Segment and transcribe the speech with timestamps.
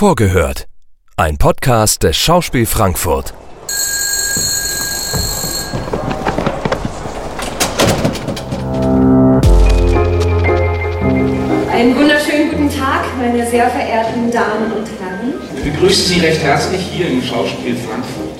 [0.00, 0.66] Vorgehört.
[1.18, 3.34] Ein Podcast des Schauspiel Frankfurt.
[11.70, 15.34] Einen wunderschönen guten Tag, meine sehr verehrten Damen und Herren.
[15.62, 18.38] Wir begrüßen Sie recht herzlich hier im Schauspiel Frankfurt.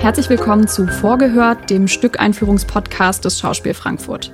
[0.00, 4.32] Herzlich willkommen zu Vorgehört, dem Stückeinführungspodcast des Schauspiel Frankfurt.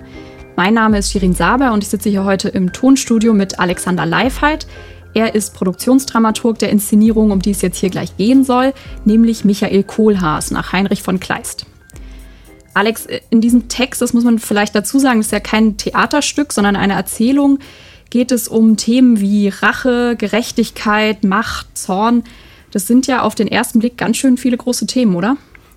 [0.56, 4.68] Mein Name ist Shirin Saber und ich sitze hier heute im Tonstudio mit Alexander Leifheit.
[5.12, 8.72] Er ist Produktionsdramaturg der Inszenierung, um die es jetzt hier gleich gehen soll,
[9.04, 11.66] nämlich Michael Kohlhaas nach Heinrich von Kleist.
[12.72, 16.76] Alex, in diesem Text, das muss man vielleicht dazu sagen, ist ja kein Theaterstück, sondern
[16.76, 17.58] eine Erzählung,
[18.10, 22.22] geht es um Themen wie Rache, Gerechtigkeit, Macht, Zorn.
[22.70, 25.36] Das sind ja auf den ersten Blick ganz schön viele große Themen, oder?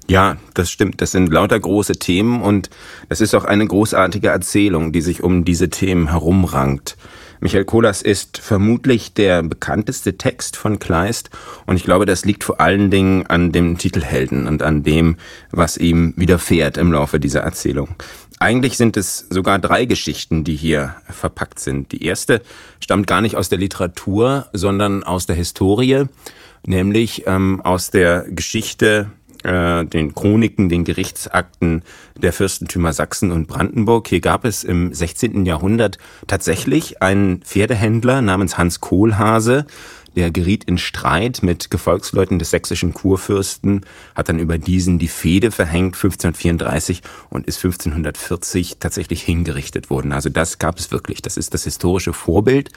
[0.10, 1.02] Ja, das stimmt.
[1.02, 2.70] Das sind lauter große Themen und
[3.10, 6.96] es ist auch eine großartige Erzählung, die sich um diese Themen herumrankt.
[7.40, 11.30] Michael Kohlers ist vermutlich der bekannteste Text von Kleist
[11.66, 15.18] und ich glaube, das liegt vor allen Dingen an dem Titelhelden und an dem,
[15.52, 17.96] was ihm widerfährt im Laufe dieser Erzählung.
[18.40, 21.92] Eigentlich sind es sogar drei Geschichten, die hier verpackt sind.
[21.92, 22.42] Die erste
[22.80, 26.06] stammt gar nicht aus der Literatur, sondern aus der Historie,
[26.66, 29.12] nämlich ähm, aus der Geschichte
[29.44, 31.84] äh, den Chroniken, den Gerichtsakten
[32.16, 34.08] der Fürstentümer Sachsen und Brandenburg.
[34.08, 35.46] Hier gab es im 16.
[35.46, 39.66] Jahrhundert tatsächlich einen Pferdehändler namens Hans Kohlhase,
[40.18, 43.86] der geriet in Streit mit Gefolgsleuten des sächsischen Kurfürsten,
[44.16, 50.12] hat dann über diesen die Fehde verhängt 1534 und ist 1540 tatsächlich hingerichtet worden.
[50.12, 51.22] Also das gab es wirklich.
[51.22, 52.72] Das ist das historische Vorbild.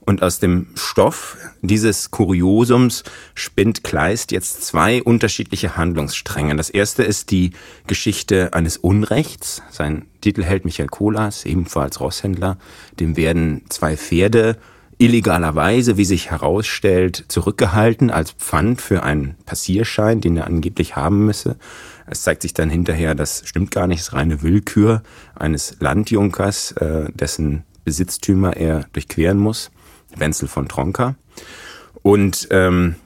[0.00, 6.56] Und aus dem Stoff dieses Kuriosums spinnt Kleist jetzt zwei unterschiedliche Handlungsstränge.
[6.56, 7.52] Das erste ist die
[7.86, 9.62] Geschichte eines Unrechts.
[9.70, 12.58] Sein Titelheld Michael Kohlhaas, ebenfalls Rosshändler,
[12.98, 14.56] dem werden zwei Pferde
[15.00, 21.56] illegalerweise, wie sich herausstellt, zurückgehalten als Pfand für einen Passierschein, den er angeblich haben müsse.
[22.06, 25.02] Es zeigt sich dann hinterher, das stimmt gar nicht, es ist reine Willkür
[25.34, 29.70] eines Landjunkers, äh, dessen Besitztümer er durchqueren muss.
[30.16, 31.16] Wenzel von Tronka.
[32.02, 32.96] Und ähm,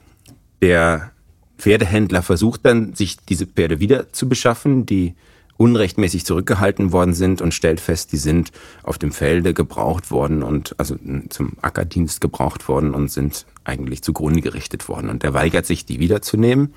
[0.61, 1.11] der
[1.57, 5.15] Pferdehändler versucht dann, sich diese Pferde wieder zu beschaffen, die
[5.57, 8.51] unrechtmäßig zurückgehalten worden sind und stellt fest, die sind
[8.83, 10.97] auf dem Felde gebraucht worden und also
[11.29, 15.09] zum Ackerdienst gebraucht worden und sind eigentlich zugrunde gerichtet worden.
[15.09, 16.73] Und er weigert sich, die wiederzunehmen.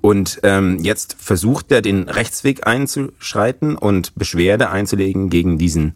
[0.00, 5.92] Und ähm, jetzt versucht er, den Rechtsweg einzuschreiten und Beschwerde einzulegen gegen diesen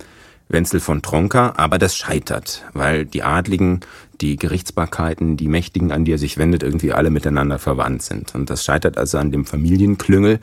[0.49, 3.81] Wenzel von Tronka, aber das scheitert, weil die Adligen,
[4.21, 8.35] die Gerichtsbarkeiten, die Mächtigen, an die er sich wendet, irgendwie alle miteinander verwandt sind.
[8.35, 10.41] Und das scheitert also an dem Familienklüngel.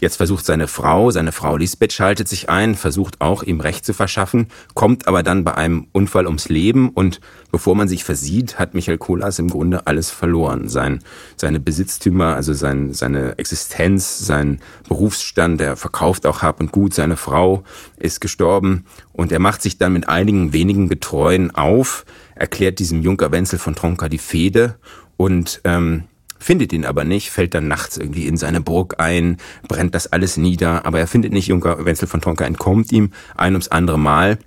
[0.00, 3.92] Jetzt versucht seine Frau, seine Frau Lisbeth schaltet sich ein, versucht auch ihm Recht zu
[3.92, 7.20] verschaffen, kommt aber dann bei einem Unfall ums Leben und
[7.50, 10.68] bevor man sich versieht, hat Michael Kohlhaas im Grunde alles verloren.
[10.68, 11.00] Sein,
[11.36, 17.16] seine Besitztümer, also sein, seine Existenz, sein Berufsstand, er verkauft auch Hab und Gut, seine
[17.16, 17.64] Frau
[17.96, 22.04] ist gestorben und er macht sich dann mit einigen wenigen Getreuen auf,
[22.38, 24.76] erklärt diesem Junker Wenzel von Tronka die Fehde
[25.16, 26.04] und ähm,
[26.38, 30.36] findet ihn aber nicht, fällt dann nachts irgendwie in seine Burg ein, brennt das alles
[30.36, 34.38] nieder, aber er findet nicht Junker Wenzel von Tronka, entkommt ihm ein ums andere Mal.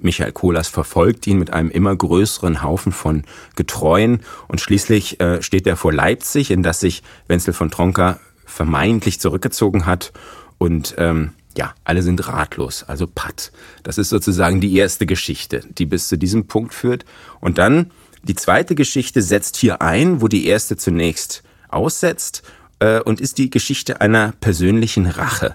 [0.00, 5.66] Michael Kohlers verfolgt ihn mit einem immer größeren Haufen von Getreuen und schließlich äh, steht
[5.66, 10.12] er vor Leipzig, in das sich Wenzel von Tronka vermeintlich zurückgezogen hat
[10.58, 13.52] und ähm, ja, alle sind ratlos, also patt.
[13.82, 17.04] Das ist sozusagen die erste Geschichte, die bis zu diesem Punkt führt.
[17.40, 17.90] Und dann
[18.22, 22.42] die zweite Geschichte setzt hier ein, wo die erste zunächst aussetzt
[22.80, 25.54] äh, und ist die Geschichte einer persönlichen Rache.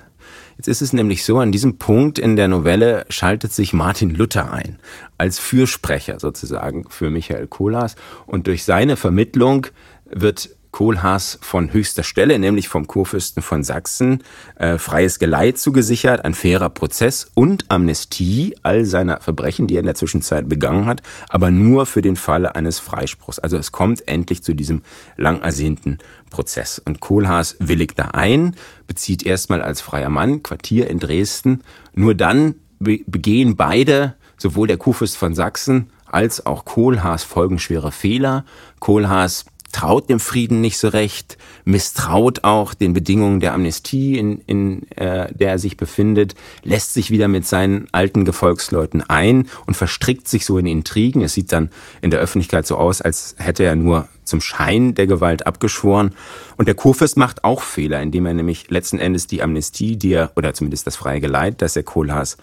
[0.57, 4.53] Jetzt ist es nämlich so, an diesem Punkt in der Novelle schaltet sich Martin Luther
[4.53, 4.77] ein,
[5.17, 7.95] als Fürsprecher sozusagen für Michael Kohlhaas.
[8.27, 9.67] Und durch seine Vermittlung
[10.05, 14.23] wird Kohlhaas von höchster Stelle, nämlich vom Kurfürsten von Sachsen,
[14.55, 19.85] äh, freies Geleit zugesichert, ein fairer Prozess und Amnestie all seiner Verbrechen, die er in
[19.85, 23.39] der Zwischenzeit begangen hat, aber nur für den Falle eines Freispruchs.
[23.39, 24.81] Also es kommt endlich zu diesem
[25.17, 25.97] lang ersehnten
[26.29, 26.79] Prozess.
[26.79, 28.55] Und Kohlhaas willigt da ein,
[28.87, 31.63] bezieht erstmal als freier Mann Quartier in Dresden.
[31.93, 38.45] Nur dann begehen beide, sowohl der Kurfürst von Sachsen als auch Kohlhaas folgenschwere Fehler.
[38.79, 44.89] Kohlhaas traut dem Frieden nicht so recht, misstraut auch den Bedingungen der Amnestie, in, in
[44.91, 50.27] äh, der er sich befindet, lässt sich wieder mit seinen alten Gefolgsleuten ein und verstrickt
[50.27, 51.21] sich so in Intrigen.
[51.21, 51.69] Es sieht dann
[52.01, 56.13] in der Öffentlichkeit so aus, als hätte er nur zum Schein der Gewalt abgeschworen.
[56.57, 60.31] Und der Kurfürst macht auch Fehler, indem er nämlich letzten Endes die Amnestie, die er,
[60.35, 62.37] oder zumindest das freie Geleit, das er Kohlhaas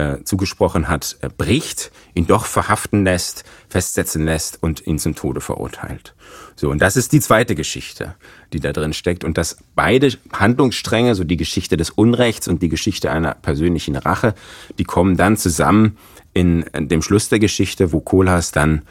[0.00, 5.40] äh, zugesprochen hat, äh, bricht, ihn doch verhaften lässt, festsetzen lässt und ihn zum Tode
[5.40, 6.14] verurteilt.
[6.56, 8.14] So, und das ist die zweite Geschichte,
[8.52, 9.24] die da drin steckt.
[9.24, 14.34] Und dass beide Handlungsstränge, so die Geschichte des Unrechts und die Geschichte einer persönlichen Rache,
[14.78, 15.98] die kommen dann zusammen
[16.32, 18.82] in, in dem Schluss der Geschichte, wo Kohlhaas dann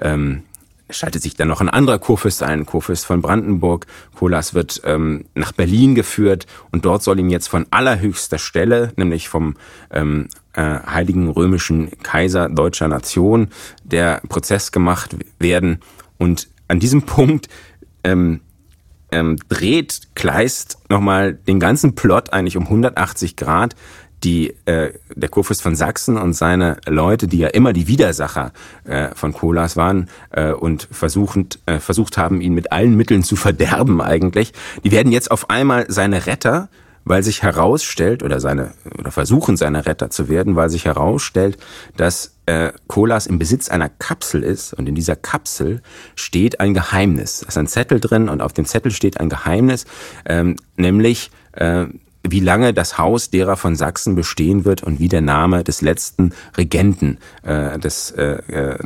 [0.00, 0.42] ähm,
[0.90, 3.86] schaltet sich dann noch ein anderer Kurfürst ein, Kurfürst von Brandenburg.
[4.14, 9.28] Kohlhaas wird ähm, nach Berlin geführt und dort soll ihm jetzt von allerhöchster Stelle, nämlich
[9.28, 9.54] vom
[9.90, 13.48] ähm, äh, Heiligen Römischen Kaiser deutscher Nation,
[13.84, 15.80] der Prozess gemacht werden.
[16.16, 17.48] Und an diesem Punkt
[18.04, 18.40] ähm,
[19.10, 23.74] ähm, dreht Kleist nochmal den ganzen Plot eigentlich um 180 Grad,
[24.24, 28.52] die äh, der Kurfürst von Sachsen und seine Leute, die ja immer die Widersacher
[28.84, 33.36] äh, von Kohlhaas waren äh, und versuchend, äh, versucht haben, ihn mit allen Mitteln zu
[33.36, 34.52] verderben eigentlich,
[34.84, 36.68] die werden jetzt auf einmal seine Retter,
[37.04, 41.56] weil sich herausstellt, oder seine, oder versuchen seine Retter zu werden, weil sich herausstellt,
[41.96, 45.80] dass äh, Kohlhaas im Besitz einer Kapsel ist und in dieser Kapsel
[46.16, 47.40] steht ein Geheimnis.
[47.40, 49.86] Da ist ein Zettel drin und auf dem Zettel steht ein Geheimnis,
[50.26, 51.86] ähm, nämlich äh,
[52.30, 56.32] wie lange das Haus derer von Sachsen bestehen wird und wie der Name des letzten
[56.56, 58.78] Regenten äh, des, äh, äh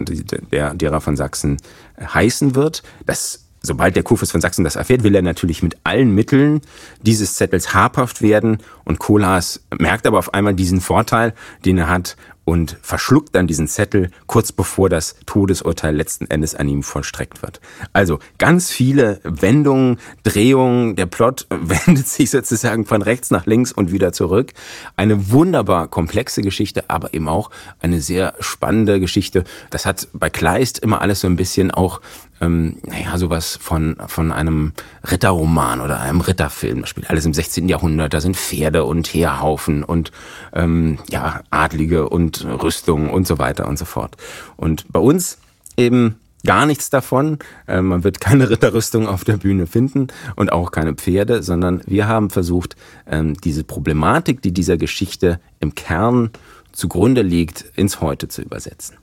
[0.50, 1.58] der, derer von Sachsen
[2.00, 2.82] heißen wird.
[3.06, 6.62] Das Sobald der Kurfürst von Sachsen das erfährt, will er natürlich mit allen Mitteln
[7.02, 8.58] dieses Zettels habhaft werden.
[8.84, 11.32] Und Kohlhaas merkt aber auf einmal diesen Vorteil,
[11.64, 16.68] den er hat und verschluckt dann diesen Zettel kurz bevor das Todesurteil letzten Endes an
[16.68, 17.60] ihm vollstreckt wird.
[17.92, 23.92] Also ganz viele Wendungen, Drehungen, der Plot wendet sich sozusagen von rechts nach links und
[23.92, 24.52] wieder zurück.
[24.96, 27.50] Eine wunderbar komplexe Geschichte, aber eben auch
[27.80, 29.44] eine sehr spannende Geschichte.
[29.70, 32.00] Das hat bei Kleist immer alles so ein bisschen auch
[32.42, 34.72] ähm, naja, sowas von, von einem
[35.08, 36.80] Ritterroman oder einem Ritterfilm.
[36.80, 37.68] Das spielt alles im 16.
[37.68, 38.12] Jahrhundert.
[38.12, 40.10] Da sind Pferde und Heerhaufen und
[40.52, 44.16] ähm, ja, Adlige und Rüstungen und so weiter und so fort.
[44.56, 45.38] Und bei uns
[45.76, 47.38] eben gar nichts davon.
[47.66, 52.08] Äh, man wird keine Ritterrüstung auf der Bühne finden und auch keine Pferde, sondern wir
[52.08, 52.76] haben versucht,
[53.06, 56.30] ähm, diese Problematik, die dieser Geschichte im Kern
[56.72, 58.96] zugrunde liegt, ins Heute zu übersetzen.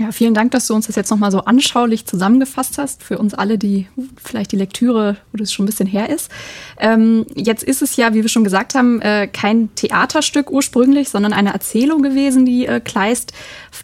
[0.00, 3.02] Ja, vielen Dank, dass du uns das jetzt nochmal so anschaulich zusammengefasst hast.
[3.02, 3.88] Für uns alle, die
[4.22, 6.30] vielleicht die Lektüre, wo das schon ein bisschen her ist.
[6.78, 11.32] Ähm, jetzt ist es ja, wie wir schon gesagt haben, äh, kein Theaterstück ursprünglich, sondern
[11.32, 13.32] eine Erzählung gewesen, die äh, Kleist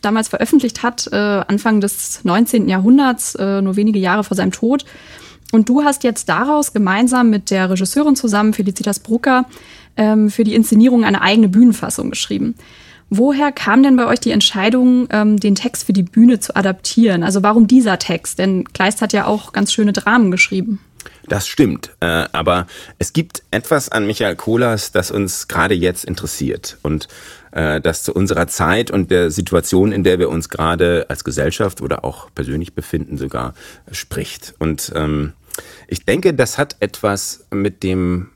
[0.02, 2.68] damals veröffentlicht hat, äh, Anfang des 19.
[2.68, 4.84] Jahrhunderts, äh, nur wenige Jahre vor seinem Tod.
[5.50, 9.46] Und du hast jetzt daraus gemeinsam mit der Regisseurin zusammen, Felicitas Brucker,
[9.96, 12.54] ähm, für die Inszenierung eine eigene Bühnenfassung geschrieben.
[13.10, 17.22] Woher kam denn bei euch die Entscheidung, ähm, den Text für die Bühne zu adaptieren?
[17.22, 18.38] Also warum dieser Text?
[18.38, 20.80] Denn Kleist hat ja auch ganz schöne Dramen geschrieben.
[21.28, 22.66] Das stimmt, äh, aber
[22.98, 27.08] es gibt etwas an Michael Kohlers, das uns gerade jetzt interessiert und
[27.52, 31.80] äh, das zu unserer Zeit und der Situation, in der wir uns gerade als Gesellschaft
[31.80, 33.54] oder auch persönlich befinden, sogar
[33.90, 34.54] spricht.
[34.58, 35.32] Und ähm,
[35.88, 38.30] ich denke, das hat etwas mit dem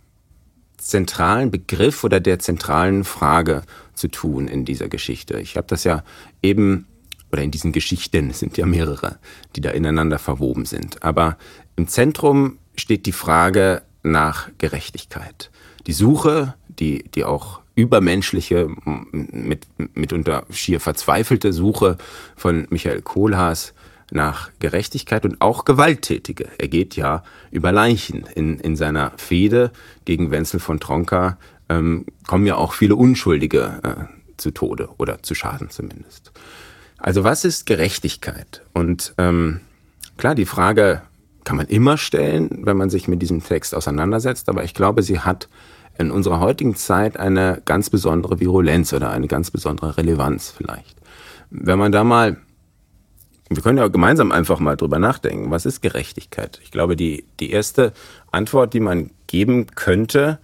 [0.79, 3.63] zentralen Begriff oder der zentralen Frage
[3.99, 5.41] zu tun in dieser Geschichte.
[5.41, 6.05] Ich habe das ja
[6.43, 6.87] eben,
[7.33, 9.19] oder in diesen Geschichten sind ja mehrere,
[9.57, 11.03] die da ineinander verwoben sind.
[11.03, 11.37] Aber
[11.77, 15.51] im Zentrum steht die Frage nach Gerechtigkeit.
[15.87, 18.69] Die Suche, die, die auch übermenschliche,
[19.13, 21.97] mit, mitunter schier verzweifelte Suche
[22.37, 23.75] von Michael Kohlhaas
[24.11, 26.49] nach Gerechtigkeit und auch Gewalttätige.
[26.59, 28.25] Er geht ja über Leichen.
[28.35, 29.71] In, in seiner Fehde
[30.05, 34.05] gegen Wenzel von Tronka ähm, kommen ja auch viele Unschuldige äh,
[34.37, 36.33] zu Tode oder zu Schaden zumindest.
[36.99, 38.63] Also was ist Gerechtigkeit?
[38.73, 39.61] Und ähm,
[40.17, 41.03] klar, die Frage
[41.45, 45.21] kann man immer stellen, wenn man sich mit diesem Text auseinandersetzt, aber ich glaube, sie
[45.21, 45.49] hat
[45.97, 50.97] in unserer heutigen Zeit eine ganz besondere Virulenz oder eine ganz besondere Relevanz vielleicht.
[51.51, 52.37] Wenn man da mal
[53.51, 55.51] wir können ja gemeinsam einfach mal drüber nachdenken.
[55.51, 56.61] Was ist Gerechtigkeit?
[56.63, 57.93] Ich glaube, die, die erste
[58.31, 60.39] Antwort, die man geben könnte,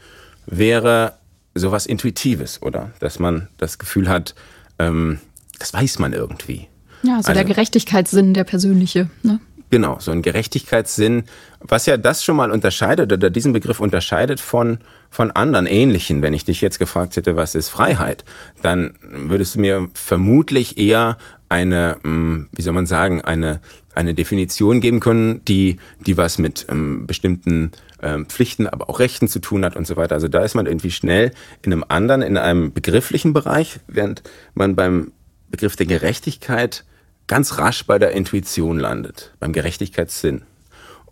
[0.46, 1.14] wäre
[1.54, 2.90] sowas Intuitives, oder?
[2.98, 4.34] Dass man das Gefühl hat,
[4.78, 5.20] ähm,
[5.58, 6.68] das weiß man irgendwie.
[7.02, 9.08] Ja, so also, der Gerechtigkeitssinn, der persönliche.
[9.22, 9.40] Ne?
[9.70, 11.24] Genau, so ein Gerechtigkeitssinn,
[11.60, 14.78] was ja das schon mal unterscheidet oder diesen Begriff unterscheidet von,
[15.10, 16.22] von anderen ähnlichen.
[16.22, 18.24] Wenn ich dich jetzt gefragt hätte, was ist Freiheit,
[18.62, 23.60] dann würdest du mir vermutlich eher eine, hm, wie soll man sagen, eine,
[23.94, 27.72] eine Definition geben können, die, die was mit ähm, bestimmten
[28.02, 30.14] ähm, Pflichten, aber auch Rechten zu tun hat und so weiter.
[30.14, 31.32] Also da ist man irgendwie schnell
[31.62, 34.22] in einem anderen, in einem begrifflichen Bereich, während
[34.54, 35.12] man beim
[35.50, 36.84] Begriff der Gerechtigkeit
[37.26, 40.42] ganz rasch bei der Intuition landet, beim Gerechtigkeitssinn.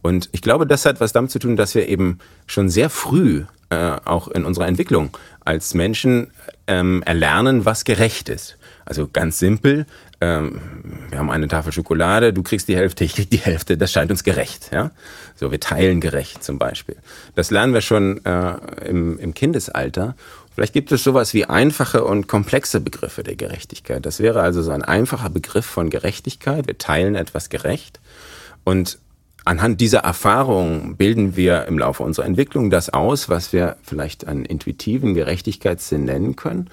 [0.03, 3.45] Und ich glaube, das hat was damit zu tun, dass wir eben schon sehr früh
[3.71, 6.31] äh, auch in unserer Entwicklung als Menschen
[6.67, 8.57] ähm, erlernen, was gerecht ist.
[8.85, 9.87] Also ganz simpel,
[10.21, 10.61] ähm,
[11.11, 14.11] wir haben eine Tafel Schokolade, du kriegst die Hälfte, ich krieg die Hälfte, das scheint
[14.11, 14.71] uns gerecht.
[14.73, 14.93] Ja?
[15.35, 16.97] So, wir teilen gerecht zum Beispiel.
[17.35, 18.55] Das lernen wir schon äh,
[18.87, 20.15] im, im Kindesalter.
[20.55, 24.05] Vielleicht gibt es sowas wie einfache und komplexe Begriffe der Gerechtigkeit.
[24.07, 26.67] Das wäre also so ein einfacher Begriff von Gerechtigkeit.
[26.67, 27.99] Wir teilen etwas gerecht.
[28.63, 28.99] Und
[29.45, 34.45] anhand dieser Erfahrung bilden wir im Laufe unserer Entwicklung das aus, was wir vielleicht einen
[34.45, 36.69] intuitiven Gerechtigkeitssinn nennen können.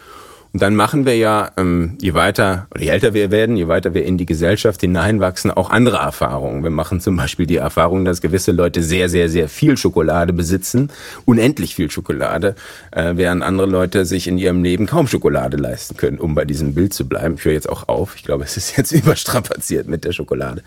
[0.51, 3.94] Und dann machen wir ja, ähm, je weiter oder je älter wir werden, je weiter
[3.94, 6.63] wir in die Gesellschaft hineinwachsen, auch andere Erfahrungen.
[6.63, 10.89] Wir machen zum Beispiel die Erfahrung, dass gewisse Leute sehr, sehr, sehr viel Schokolade besitzen,
[11.25, 12.56] unendlich viel Schokolade,
[12.91, 16.74] äh, während andere Leute sich in ihrem Leben kaum Schokolade leisten können, um bei diesem
[16.74, 17.36] Bild zu bleiben.
[17.36, 18.15] Ich höre jetzt auch auf.
[18.15, 20.63] Ich glaube, es ist jetzt überstrapaziert mit der Schokolade.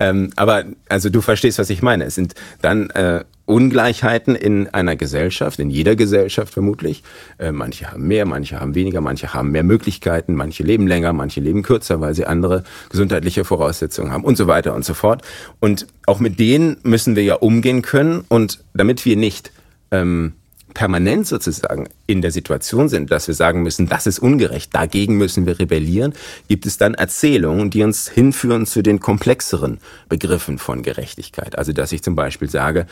[0.00, 2.04] Ähm, aber also du verstehst, was ich meine.
[2.04, 7.02] Es sind dann äh, Ungleichheiten in einer Gesellschaft, in jeder Gesellschaft vermutlich.
[7.38, 11.40] Äh, manche haben mehr, manche haben weniger, manche haben mehr Möglichkeiten, manche leben länger, manche
[11.40, 15.22] leben kürzer, weil sie andere gesundheitliche Voraussetzungen haben und so weiter und so fort.
[15.60, 18.24] Und auch mit denen müssen wir ja umgehen können.
[18.28, 19.52] Und damit wir nicht
[19.92, 20.32] ähm,
[20.76, 25.46] permanent sozusagen in der Situation sind, dass wir sagen müssen, das ist ungerecht, dagegen müssen
[25.46, 26.12] wir rebellieren,
[26.48, 29.78] gibt es dann Erzählungen, die uns hinführen zu den komplexeren
[30.10, 31.56] Begriffen von Gerechtigkeit.
[31.56, 32.86] Also dass ich zum Beispiel sage,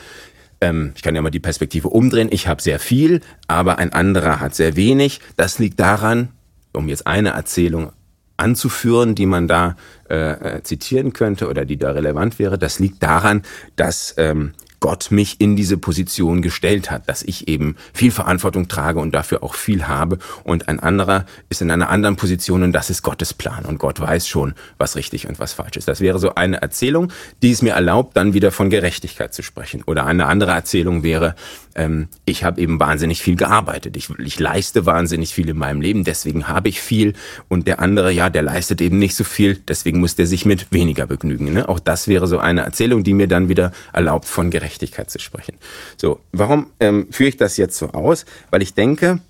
[0.60, 4.40] ähm, ich kann ja mal die Perspektive umdrehen, ich habe sehr viel, aber ein anderer
[4.40, 5.20] hat sehr wenig.
[5.36, 6.28] Das liegt daran,
[6.72, 7.92] um jetzt eine Erzählung
[8.36, 9.76] anzuführen, die man da
[10.10, 13.42] äh, äh zitieren könnte oder die da relevant wäre, das liegt daran,
[13.76, 14.52] dass ähm,
[14.84, 19.42] Gott mich in diese Position gestellt hat, dass ich eben viel Verantwortung trage und dafür
[19.42, 23.32] auch viel habe und ein anderer ist in einer anderen Position und das ist Gottes
[23.32, 25.88] Plan und Gott weiß schon, was richtig und was falsch ist.
[25.88, 27.10] Das wäre so eine Erzählung,
[27.42, 29.82] die es mir erlaubt, dann wieder von Gerechtigkeit zu sprechen.
[29.86, 31.34] Oder eine andere Erzählung wäre,
[31.76, 36.04] ähm, ich habe eben wahnsinnig viel gearbeitet, ich, ich leiste wahnsinnig viel in meinem Leben,
[36.04, 37.14] deswegen habe ich viel
[37.48, 40.72] und der andere, ja, der leistet eben nicht so viel, deswegen muss der sich mit
[40.72, 41.54] weniger begnügen.
[41.54, 41.70] Ne?
[41.70, 45.18] Auch das wäre so eine Erzählung, die mir dann wieder erlaubt, von Gerechtigkeit Gerechtigkeit zu
[45.18, 45.56] sprechen.
[45.96, 48.24] So, warum ähm, führe ich das jetzt so aus?
[48.50, 49.20] Weil ich denke,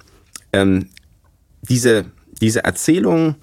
[0.53, 0.89] ähm,
[1.63, 2.07] diese,
[2.41, 3.37] diese Erzählungen,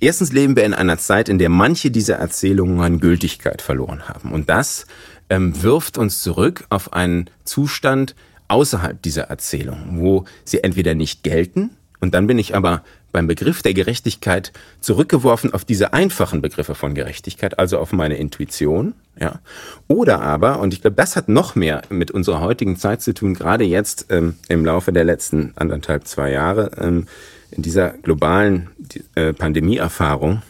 [0.00, 4.32] erstens leben wir in einer Zeit, in der manche dieser Erzählungen an Gültigkeit verloren haben.
[4.32, 4.86] Und das
[5.30, 8.14] ähm, wirft uns zurück auf einen Zustand
[8.48, 11.70] außerhalb dieser Erzählung, wo sie entweder nicht gelten,
[12.00, 16.94] und dann bin ich aber beim Begriff der Gerechtigkeit zurückgeworfen auf diese einfachen Begriffe von
[16.94, 19.38] Gerechtigkeit, also auf meine Intuition, ja.
[19.86, 23.34] Oder aber, und ich glaube, das hat noch mehr mit unserer heutigen Zeit zu tun,
[23.34, 27.06] gerade jetzt ähm, im Laufe der letzten anderthalb, zwei Jahre, ähm,
[27.52, 28.70] in dieser globalen
[29.14, 30.42] äh, Pandemieerfahrung,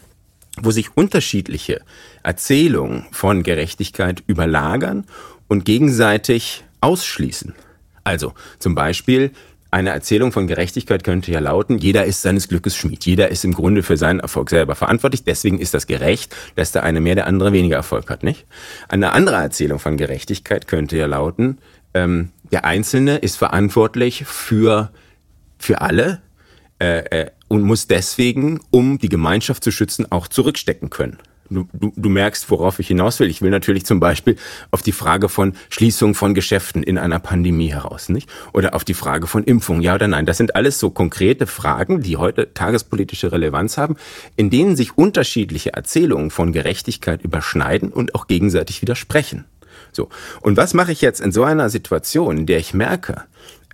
[0.63, 1.83] wo sich unterschiedliche
[2.23, 5.05] Erzählungen von Gerechtigkeit überlagern
[5.49, 7.53] und gegenseitig ausschließen.
[8.05, 9.33] Also zum Beispiel
[9.75, 13.05] eine Erzählung von Gerechtigkeit könnte ja lauten, jeder ist seines Glückes Schmied.
[13.05, 15.25] Jeder ist im Grunde für seinen Erfolg selber verantwortlich.
[15.25, 18.47] Deswegen ist das gerecht, dass der eine mehr, der andere weniger Erfolg hat, nicht?
[18.89, 21.59] Eine andere Erzählung von Gerechtigkeit könnte ja lauten,
[21.93, 24.93] ähm, der Einzelne ist verantwortlich für,
[25.59, 26.23] für alle
[26.79, 31.19] äh, äh, und muss deswegen, um die Gemeinschaft zu schützen, auch zurückstecken können.
[31.51, 33.29] Du, du, du merkst, worauf ich hinaus will.
[33.29, 34.37] Ich will natürlich zum Beispiel
[34.71, 38.31] auf die Frage von Schließung von Geschäften in einer Pandemie heraus, nicht?
[38.53, 40.25] Oder auf die Frage von Impfung, ja oder nein.
[40.25, 43.97] Das sind alles so konkrete Fragen, die heute tagespolitische Relevanz haben,
[44.37, 49.45] in denen sich unterschiedliche Erzählungen von Gerechtigkeit überschneiden und auch gegenseitig widersprechen.
[49.93, 50.09] So.
[50.41, 53.25] Und was mache ich jetzt in so einer Situation, in der ich merke,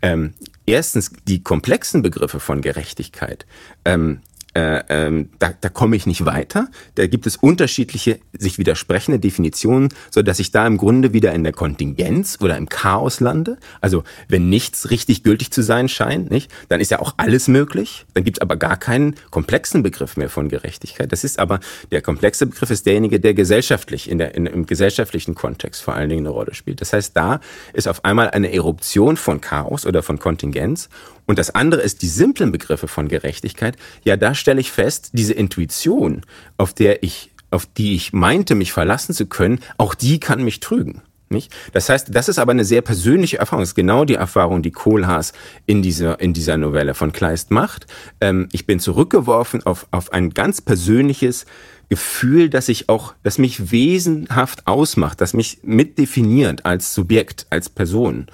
[0.02, 0.34] ähm,
[0.66, 3.46] erstens die komplexen Begriffe von Gerechtigkeit
[3.84, 4.20] ähm,
[4.54, 6.68] äh, ähm, da, da komme ich nicht weiter.
[6.96, 11.44] Da gibt es unterschiedliche, sich widersprechende Definitionen, so dass ich da im Grunde wieder in
[11.44, 13.58] der Kontingenz oder im Chaos lande.
[13.80, 18.06] Also wenn nichts richtig gültig zu sein scheint, nicht, dann ist ja auch alles möglich.
[18.14, 21.12] Dann gibt es aber gar keinen komplexen Begriff mehr von Gerechtigkeit.
[21.12, 21.60] Das ist aber
[21.92, 26.08] der komplexe Begriff ist derjenige, der gesellschaftlich in der in, im gesellschaftlichen Kontext vor allen
[26.08, 26.80] Dingen eine Rolle spielt.
[26.80, 27.40] Das heißt, da
[27.72, 30.88] ist auf einmal eine Eruption von Chaos oder von Kontingenz
[31.30, 33.76] und das andere ist die simplen Begriffe von Gerechtigkeit.
[34.02, 36.22] Ja, da stelle ich fest, diese Intuition,
[36.58, 40.58] auf der ich, auf die ich meinte, mich verlassen zu können, auch die kann mich
[40.58, 41.02] trügen.
[41.28, 41.54] Nicht?
[41.72, 43.62] Das heißt, das ist aber eine sehr persönliche Erfahrung.
[43.62, 45.32] Das ist genau die Erfahrung, die Kohlhaas
[45.66, 47.86] in dieser, in dieser Novelle von Kleist macht.
[48.20, 51.46] Ähm, ich bin zurückgeworfen auf, auf ein ganz persönliches
[51.90, 58.26] Gefühl, das ich auch, das mich wesenhaft ausmacht, das mich mitdefiniert als Subjekt, als Person.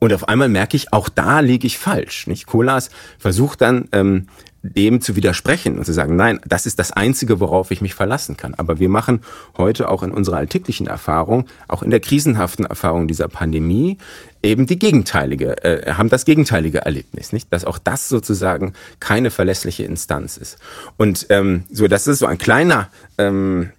[0.00, 2.26] Und auf einmal merke ich, auch da liege ich falsch.
[2.26, 2.46] Nicht?
[2.46, 4.26] Kolas versucht dann ähm,
[4.62, 8.36] dem zu widersprechen und zu sagen, nein, das ist das Einzige, worauf ich mich verlassen
[8.36, 8.54] kann.
[8.54, 9.20] Aber wir machen
[9.56, 13.96] heute auch in unserer alltäglichen Erfahrung, auch in der krisenhaften Erfahrung dieser Pandemie,
[14.42, 17.52] eben die gegenteilige, äh, haben das gegenteilige Erlebnis, nicht?
[17.52, 20.58] Dass auch das sozusagen keine verlässliche Instanz ist.
[20.96, 23.70] Und ähm, so, das ist so ein kleiner ähm,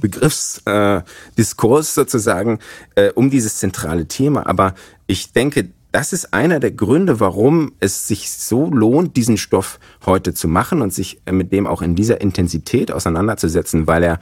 [0.00, 2.58] Begriffsdiskurs äh, sozusagen
[2.94, 4.46] äh, um dieses zentrale Thema.
[4.46, 4.74] Aber
[5.06, 10.34] ich denke, das ist einer der Gründe, warum es sich so lohnt, diesen Stoff heute
[10.34, 14.20] zu machen und sich mit dem auch in dieser Intensität auseinanderzusetzen, weil er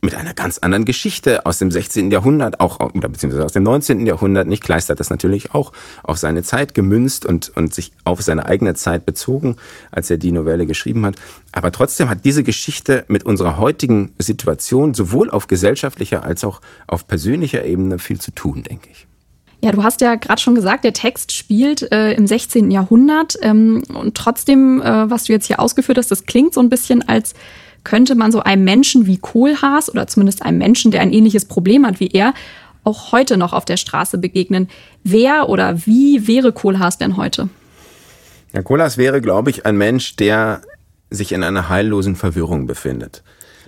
[0.00, 2.10] mit einer ganz anderen Geschichte aus dem 16.
[2.10, 4.06] Jahrhundert, auch oder beziehungsweise aus dem 19.
[4.06, 5.72] Jahrhundert, nicht Kleist hat das natürlich auch
[6.04, 9.56] auf seine Zeit gemünzt und, und sich auf seine eigene Zeit bezogen,
[9.90, 11.16] als er die Novelle geschrieben hat.
[11.50, 17.08] Aber trotzdem hat diese Geschichte mit unserer heutigen Situation sowohl auf gesellschaftlicher als auch auf
[17.08, 19.08] persönlicher Ebene viel zu tun, denke ich.
[19.60, 22.70] Ja, du hast ja gerade schon gesagt, der Text spielt äh, im 16.
[22.70, 23.36] Jahrhundert.
[23.42, 27.08] Ähm, und trotzdem, äh, was du jetzt hier ausgeführt hast, das klingt so ein bisschen,
[27.08, 27.34] als
[27.84, 31.86] könnte man so einem Menschen wie Kohlhaas oder zumindest einem Menschen, der ein ähnliches Problem
[31.86, 32.34] hat wie er,
[32.84, 34.68] auch heute noch auf der Straße begegnen.
[35.04, 37.48] Wer oder wie wäre Kohlhaas denn heute?
[38.52, 40.62] Ja, Kohlhaas wäre, glaube ich, ein Mensch, der
[41.10, 43.22] sich in einer heillosen Verwirrung befindet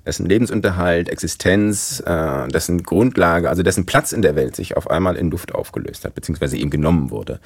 [0.06, 5.16] dessen Lebensunterhalt, Existenz, äh, dessen Grundlage, also dessen Platz in der Welt sich auf einmal
[5.16, 7.40] in Luft aufgelöst hat, beziehungsweise ihm genommen wurde.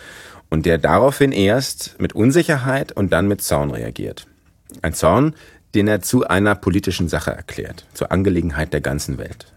[0.50, 4.26] Und der daraufhin erst mit Unsicherheit und dann mit Zorn reagiert.
[4.82, 5.34] Ein Zorn,
[5.74, 9.52] den er zu einer politischen Sache erklärt, zur Angelegenheit der ganzen Welt.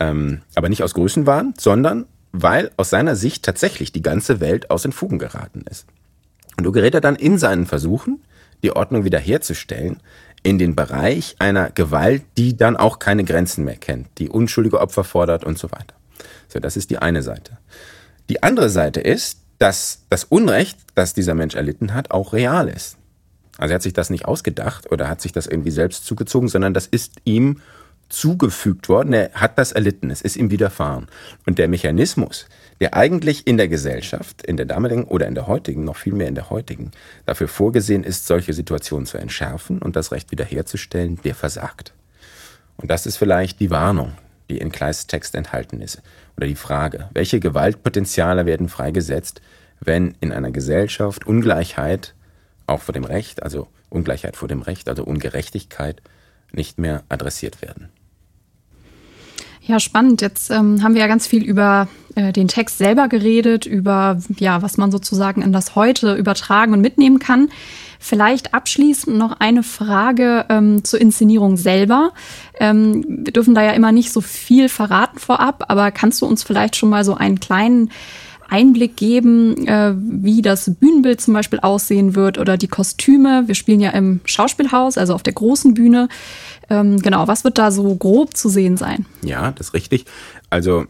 [0.00, 4.82] Ähm, aber nicht aus Größenwahn, sondern weil aus seiner Sicht tatsächlich die ganze Welt aus
[4.82, 5.86] den Fugen geraten ist.
[6.56, 8.22] Und so gerät er dann in seinen Versuchen,
[8.62, 10.00] die Ordnung wiederherzustellen,
[10.42, 15.04] in den Bereich einer Gewalt, die dann auch keine Grenzen mehr kennt, die unschuldige Opfer
[15.04, 15.94] fordert und so weiter.
[16.48, 17.58] So, das ist die eine Seite.
[18.28, 22.96] Die andere Seite ist, dass das Unrecht, das dieser Mensch erlitten hat, auch real ist.
[23.62, 26.74] Also er hat sich das nicht ausgedacht oder hat sich das irgendwie selbst zugezogen, sondern
[26.74, 27.60] das ist ihm
[28.08, 29.12] zugefügt worden.
[29.12, 31.06] Er hat das erlitten, es ist ihm widerfahren.
[31.46, 32.46] Und der Mechanismus,
[32.80, 36.26] der eigentlich in der Gesellschaft, in der damaligen oder in der heutigen, noch viel mehr
[36.26, 36.90] in der heutigen,
[37.24, 41.92] dafür vorgesehen ist, solche Situationen zu entschärfen und das Recht wiederherzustellen, der versagt.
[42.78, 44.10] Und das ist vielleicht die Warnung,
[44.50, 46.02] die in Kleists Text enthalten ist.
[46.36, 49.40] Oder die Frage, welche Gewaltpotenziale werden freigesetzt,
[49.78, 52.16] wenn in einer Gesellschaft Ungleichheit
[52.66, 56.02] auch vor dem Recht, also Ungleichheit vor dem Recht, also Ungerechtigkeit,
[56.52, 57.88] nicht mehr adressiert werden.
[59.64, 60.20] Ja, spannend.
[60.22, 64.60] Jetzt ähm, haben wir ja ganz viel über äh, den Text selber geredet, über ja,
[64.60, 67.48] was man sozusagen in das Heute übertragen und mitnehmen kann.
[68.00, 72.12] Vielleicht abschließend noch eine Frage ähm, zur Inszenierung selber.
[72.58, 76.42] Ähm, wir dürfen da ja immer nicht so viel verraten vorab, aber kannst du uns
[76.42, 77.92] vielleicht schon mal so einen kleinen
[78.52, 83.44] Einblick geben, äh, wie das Bühnenbild zum Beispiel aussehen wird oder die Kostüme.
[83.46, 86.08] Wir spielen ja im Schauspielhaus, also auf der großen Bühne.
[86.68, 89.06] Ähm, genau, was wird da so grob zu sehen sein?
[89.24, 90.04] Ja, das ist richtig.
[90.50, 90.84] Also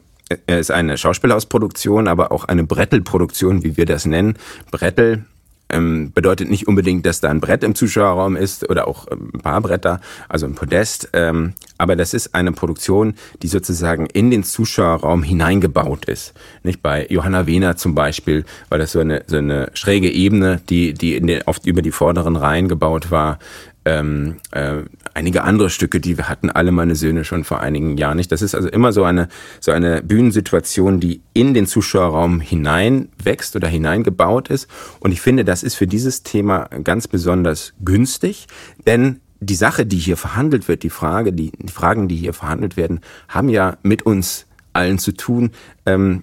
[0.46, 4.35] es ist eine Schauspielhausproduktion, aber auch eine Brettelproduktion, wie wir das nennen.
[4.70, 5.25] Brettel
[5.72, 9.40] ähm, bedeutet nicht unbedingt, dass da ein Brett im Zuschauerraum ist oder auch ähm, ein
[9.40, 11.08] paar Bretter, also ein Podest.
[11.12, 16.35] Ähm, aber das ist eine Produktion, die sozusagen in den Zuschauerraum hineingebaut ist.
[16.62, 20.94] Nicht bei Johanna Wehner zum Beispiel, weil das so eine, so eine schräge Ebene, die,
[20.94, 23.38] die den, oft über die vorderen Reihen gebaut war
[23.85, 24.82] ähm, äh,
[25.14, 28.33] einige andere Stücke, die wir hatten alle meine Söhne schon vor einigen Jahren nicht.
[28.33, 29.29] Das ist also immer so eine
[29.61, 34.68] so eine Bühnensituation, die in den Zuschauerraum hinein wächst oder hineingebaut ist.
[35.01, 38.46] Und ich finde, das ist für dieses Thema ganz besonders günstig,
[38.87, 42.77] denn die Sache, die hier verhandelt wird, die Frage, die, die Fragen, die hier verhandelt
[42.77, 45.51] werden, haben ja mit uns allen zu tun.
[45.85, 46.22] Ähm,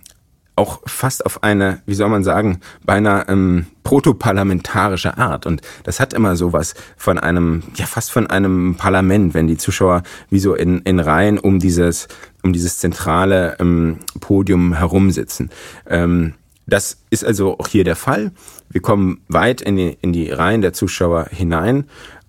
[0.60, 5.46] auch fast auf eine, wie soll man sagen, beinahe ähm, protoparlamentarische Art.
[5.46, 10.04] Und das hat immer sowas von einem, ja fast von einem Parlament, wenn die Zuschauer
[10.30, 12.08] wie so in, in Reihen um dieses,
[12.44, 15.50] um dieses zentrale ähm, Podium herumsitzen.
[15.88, 16.36] Ähm,
[16.68, 18.32] das ist also auch hier der Fall.
[18.70, 21.86] Wir kommen weit in die, in die Reihen der Zuschauer hinein.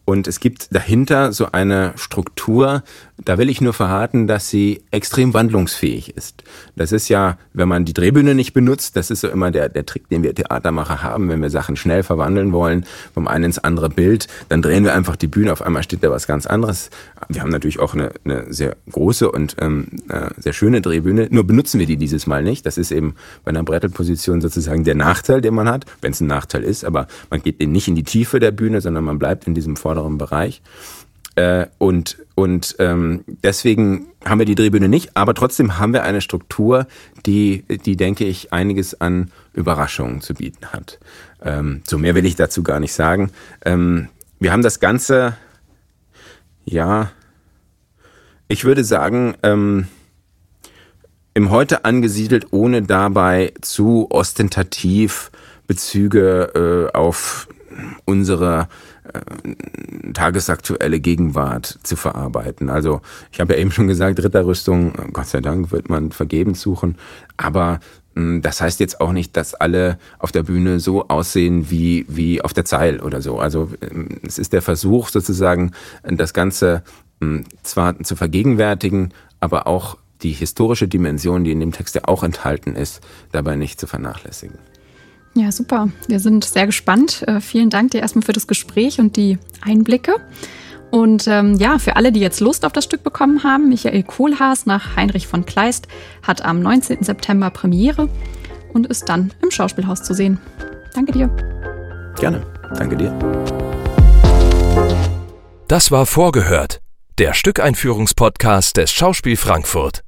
[0.06, 2.82] Und es gibt dahinter so eine Struktur,
[3.24, 6.42] da will ich nur verraten, dass sie extrem wandlungsfähig ist.
[6.76, 9.87] Das ist ja, wenn man die Drehbühne nicht benutzt, das ist so immer der, der
[9.87, 13.90] Trick, den wir Theatermacher haben, wenn wir Sachen schnell verwandeln wollen, vom einen ins andere
[13.90, 16.90] Bild, dann drehen wir einfach die Bühne, auf einmal steht da was ganz anderes.
[17.28, 21.44] Wir haben natürlich auch eine, eine sehr große und ähm, äh, sehr schöne Drehbühne, nur
[21.44, 22.64] benutzen wir die dieses Mal nicht.
[22.66, 26.26] Das ist eben bei einer Brettelposition sozusagen der Nachteil, den man hat, wenn es ein
[26.26, 29.54] Nachteil ist, aber man geht nicht in die Tiefe der Bühne, sondern man bleibt in
[29.54, 30.62] diesem vorderen Bereich.
[31.40, 36.20] Äh, und und ähm, deswegen haben wir die Drehbühne nicht, aber trotzdem haben wir eine
[36.20, 36.87] Struktur,
[37.24, 40.98] die, die denke ich, einiges an Überraschungen zu bieten hat.
[41.42, 43.31] Ähm, so mehr will ich dazu gar nicht sagen.
[43.64, 45.37] Ähm, wir haben das Ganze,
[46.64, 47.11] ja,
[48.48, 49.87] ich würde sagen, ähm,
[51.33, 55.31] im Heute angesiedelt, ohne dabei zu ostentativ
[55.66, 57.48] Bezüge äh, auf
[58.05, 58.68] unsere
[60.12, 62.70] tagesaktuelle Gegenwart zu verarbeiten.
[62.70, 63.01] Also
[63.33, 66.96] ich habe ja eben schon gesagt, Ritterrüstung, Gott sei Dank wird man vergebens suchen,
[67.37, 67.81] aber
[68.14, 72.53] das heißt jetzt auch nicht, dass alle auf der Bühne so aussehen wie, wie auf
[72.53, 73.38] der Zeil oder so.
[73.38, 76.83] Also hm, es ist der Versuch sozusagen, das Ganze
[77.62, 82.77] zwar zu vergegenwärtigen, aber auch die historische Dimension, die in dem Text ja auch enthalten
[82.77, 83.01] ist,
[83.33, 84.59] dabei nicht zu vernachlässigen.
[85.34, 85.88] Ja, super.
[86.08, 87.22] Wir sind sehr gespannt.
[87.26, 90.16] Äh, vielen Dank dir erstmal für das Gespräch und die Einblicke.
[90.90, 94.66] Und ähm, ja, für alle, die jetzt Lust auf das Stück bekommen haben, Michael Kohlhaas
[94.66, 95.86] nach Heinrich von Kleist
[96.22, 97.04] hat am 19.
[97.04, 98.08] September Premiere
[98.72, 100.40] und ist dann im Schauspielhaus zu sehen.
[100.94, 101.28] Danke dir.
[102.18, 102.44] Gerne.
[102.76, 103.16] Danke dir.
[105.68, 106.80] Das war Vorgehört,
[107.18, 110.02] der Stückeinführungspodcast des Schauspiel Frankfurt.